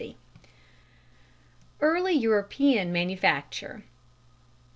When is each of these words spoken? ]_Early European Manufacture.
]_Early 1.79 2.19
European 2.19 2.91
Manufacture. 2.91 3.83